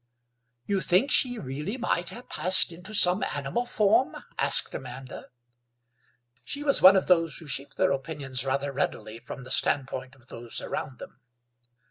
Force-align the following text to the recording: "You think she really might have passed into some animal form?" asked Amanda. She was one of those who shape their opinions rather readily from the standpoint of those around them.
"You 0.65 0.81
think 0.81 1.11
she 1.11 1.37
really 1.37 1.77
might 1.77 2.09
have 2.09 2.27
passed 2.27 2.71
into 2.71 2.91
some 2.95 3.21
animal 3.21 3.67
form?" 3.67 4.15
asked 4.39 4.73
Amanda. 4.73 5.27
She 6.43 6.63
was 6.63 6.81
one 6.81 6.95
of 6.95 7.05
those 7.05 7.37
who 7.37 7.45
shape 7.45 7.75
their 7.75 7.91
opinions 7.91 8.43
rather 8.43 8.71
readily 8.71 9.19
from 9.19 9.43
the 9.43 9.51
standpoint 9.51 10.15
of 10.15 10.25
those 10.25 10.59
around 10.59 10.97
them. 10.97 11.19